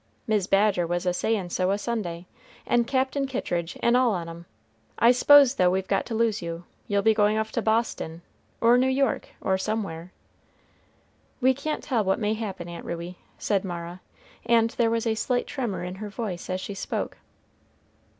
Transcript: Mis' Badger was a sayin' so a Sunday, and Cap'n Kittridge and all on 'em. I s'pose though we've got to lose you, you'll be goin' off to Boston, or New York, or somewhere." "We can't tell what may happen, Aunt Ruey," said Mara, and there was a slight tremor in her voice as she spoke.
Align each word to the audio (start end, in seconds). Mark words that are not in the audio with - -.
Mis' 0.25 0.47
Badger 0.47 0.87
was 0.87 1.05
a 1.05 1.13
sayin' 1.13 1.51
so 1.51 1.69
a 1.69 1.77
Sunday, 1.77 2.25
and 2.65 2.87
Cap'n 2.87 3.27
Kittridge 3.27 3.77
and 3.83 3.95
all 3.95 4.15
on 4.15 4.27
'em. 4.27 4.47
I 4.97 5.11
s'pose 5.11 5.53
though 5.53 5.69
we've 5.69 5.87
got 5.87 6.07
to 6.07 6.15
lose 6.15 6.41
you, 6.41 6.63
you'll 6.87 7.03
be 7.03 7.13
goin' 7.13 7.37
off 7.37 7.51
to 7.51 7.61
Boston, 7.61 8.23
or 8.61 8.79
New 8.79 8.89
York, 8.89 9.29
or 9.41 9.59
somewhere." 9.59 10.11
"We 11.39 11.53
can't 11.53 11.83
tell 11.83 12.03
what 12.03 12.17
may 12.17 12.33
happen, 12.33 12.67
Aunt 12.67 12.83
Ruey," 12.83 13.19
said 13.37 13.63
Mara, 13.63 14.01
and 14.43 14.71
there 14.71 14.89
was 14.89 15.05
a 15.05 15.13
slight 15.13 15.45
tremor 15.45 15.83
in 15.83 15.93
her 16.01 16.09
voice 16.09 16.49
as 16.49 16.59
she 16.59 16.73
spoke. 16.73 17.17